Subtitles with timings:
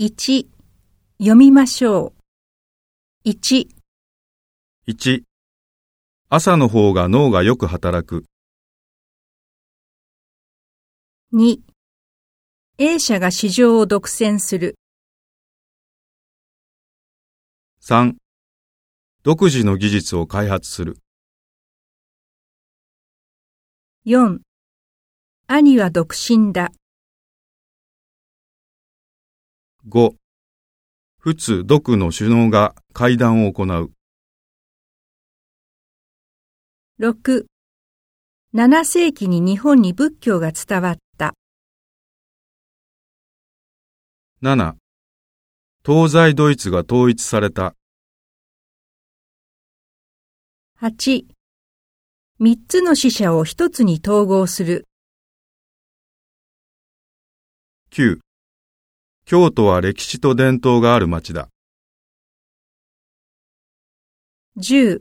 [0.00, 0.48] 1
[1.18, 2.12] 読みましょ
[3.24, 3.28] う。
[3.28, 3.68] 1
[4.88, 5.22] 1
[6.28, 8.24] 朝の方が脳がよく働く。
[11.32, 11.60] 2
[12.78, 14.74] A 社が市場を独占する。
[17.80, 18.14] 3
[19.22, 20.98] 独自の技術を開発する。
[24.06, 24.40] 4
[25.46, 26.72] 兄は独身だ。
[29.86, 30.14] 5
[31.18, 33.92] 仏独の首脳が会談を行う。
[36.98, 37.44] 6
[38.54, 41.34] 7世紀に日本に仏教が伝わった。
[44.42, 44.76] 7
[45.84, 47.74] 東西ドイツが統一された。
[50.80, 51.26] 8
[52.40, 54.86] 3つの死者を1つに統合する。
[57.90, 58.23] 9
[59.26, 61.48] 京都は歴史と伝統がある町だ。
[64.58, 65.00] 10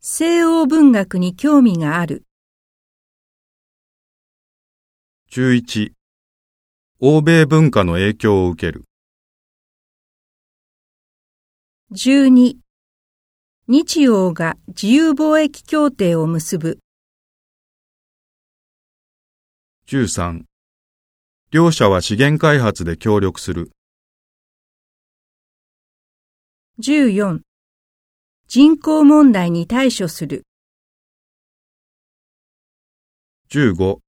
[0.00, 2.26] 西欧文学に興味がある。
[5.32, 5.92] 11
[7.00, 8.84] 欧米文化の影響を受ける。
[11.92, 12.56] 12
[13.66, 16.80] 日欧が自由貿易協定を結ぶ。
[19.88, 20.44] 13
[21.56, 23.70] 両者は資源開発で協力する。
[26.82, 27.40] 14
[28.46, 30.44] 人口問題に対処する。
[33.48, 34.00] 15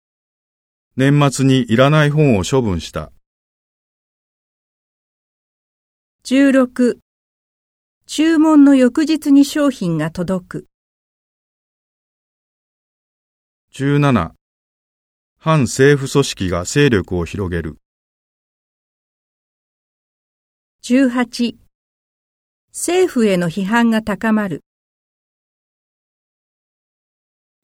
[0.97, 3.13] 年末にいらない本を処分した。
[6.25, 6.99] 16
[8.07, 10.67] 注文の翌日に商品が届く。
[13.73, 14.33] 17
[15.49, 17.79] 反政府組織が勢力を広げる。
[20.83, 21.55] 18
[22.73, 24.65] 政府への批判が高まる。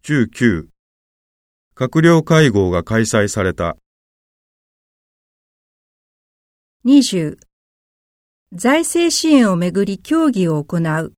[0.04, 0.68] 19
[1.74, 3.76] 閣僚会合が開催された。
[6.84, 7.36] 20
[8.52, 11.14] 財政支援をめぐり協議を行う。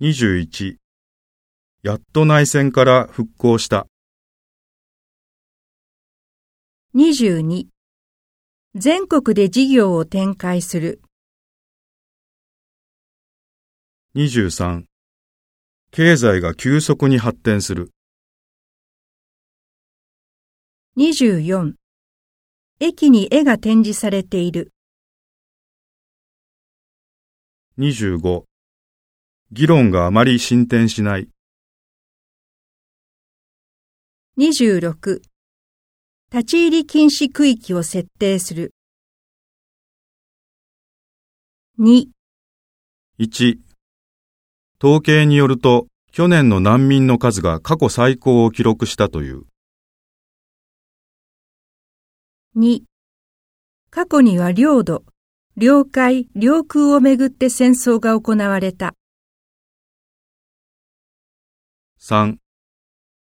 [0.00, 0.79] 21
[1.82, 3.86] やっと内戦から復興した。
[6.94, 7.68] 22
[8.74, 11.00] 全国で事業を展開する。
[14.14, 14.84] 23
[15.90, 17.92] 経済が急速に発展する。
[20.98, 21.72] 24
[22.80, 24.74] 駅に絵が展示されている。
[27.78, 28.44] 25
[29.50, 31.30] 議論があまり進展しない。
[34.38, 35.20] 26
[36.32, 38.72] 立ち入り禁止区域を設定する。
[41.80, 42.06] 2
[43.18, 43.58] 1
[44.82, 49.42] 統計によると去年の難民の数が過去最高を記録したという。
[52.56, 52.82] 2
[53.90, 55.04] 過去には領土、
[55.56, 58.94] 領海、領空をめぐって戦争が行われた。
[62.00, 62.36] 3.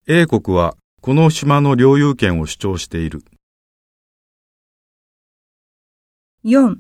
[0.07, 3.25] A 国はこの島の領有権を主張している。
[6.45, 6.77] 4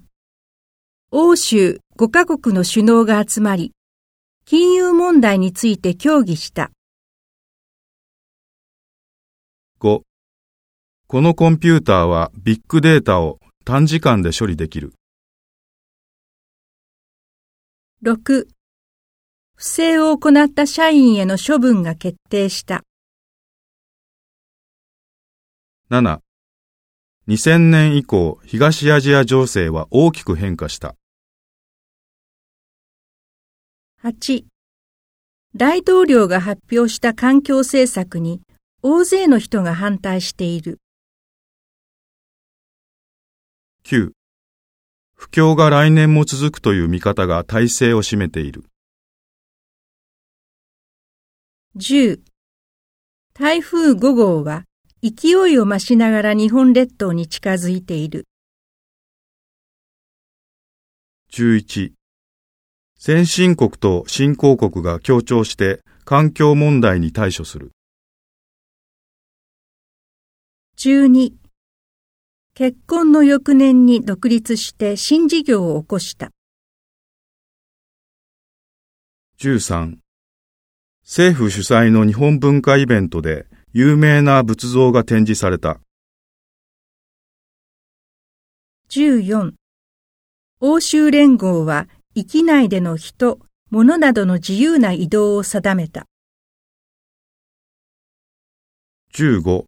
[1.10, 3.72] 欧州5カ国の首脳が集まり、
[4.44, 6.70] 金融問題について協議した。
[9.80, 10.02] 5.
[11.08, 14.92] このコンピューターはビッグデータを短時間で処理できる。
[18.04, 18.46] 6
[19.56, 22.84] 不正を行った社員への処分が決定した。
[25.92, 26.22] 7.
[27.28, 30.96] 2000年以降、東アジア情勢は大きく変化した。
[34.02, 34.46] 8
[35.54, 38.40] 大統領が発表した環境政策に
[38.80, 40.80] 大勢の人が反対している。
[43.84, 44.12] 9.
[45.14, 48.64] 不況が来年も続くという見方が大勢を占めている。
[51.76, 52.22] 10
[53.34, 54.64] 台風5号は
[55.04, 58.28] 勢いを増しながら日本列島に近づいている。
[61.32, 61.90] 11.
[62.98, 67.72] 先進国と新興国が協調して環境問題に対処する。
[70.78, 71.32] 12
[72.54, 76.30] 結婚の翌年に独立して新事業を起こした。
[79.40, 79.96] 13.
[81.02, 85.80] 政府主催の日本文化イベントで有名な仏像が展示された。
[88.90, 89.52] 14
[90.60, 93.38] 欧州連合は域内での人、
[93.70, 96.04] 物などの自由な移動を定めた。
[99.14, 99.64] 15。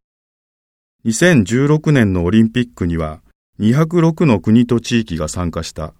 [1.06, 3.22] 2016年のオリンピックには
[3.58, 5.94] 206の国と地域が参加した。